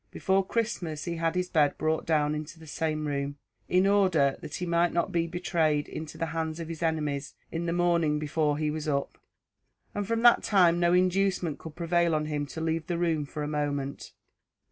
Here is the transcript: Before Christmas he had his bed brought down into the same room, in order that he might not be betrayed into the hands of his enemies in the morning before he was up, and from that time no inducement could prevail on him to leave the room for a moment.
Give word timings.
Before 0.09 0.43
Christmas 0.43 1.03
he 1.05 1.17
had 1.17 1.35
his 1.35 1.47
bed 1.47 1.77
brought 1.77 2.07
down 2.07 2.33
into 2.33 2.57
the 2.57 2.65
same 2.65 3.05
room, 3.07 3.37
in 3.69 3.85
order 3.85 4.35
that 4.41 4.55
he 4.55 4.65
might 4.65 4.91
not 4.93 5.11
be 5.11 5.27
betrayed 5.27 5.87
into 5.87 6.17
the 6.17 6.25
hands 6.33 6.59
of 6.59 6.69
his 6.69 6.81
enemies 6.81 7.35
in 7.51 7.67
the 7.67 7.71
morning 7.71 8.17
before 8.17 8.57
he 8.57 8.71
was 8.71 8.87
up, 8.87 9.19
and 9.93 10.07
from 10.07 10.23
that 10.23 10.41
time 10.41 10.79
no 10.79 10.91
inducement 10.93 11.59
could 11.59 11.75
prevail 11.75 12.15
on 12.15 12.25
him 12.25 12.47
to 12.47 12.59
leave 12.59 12.87
the 12.87 12.97
room 12.97 13.27
for 13.27 13.43
a 13.43 13.47
moment. 13.47 14.13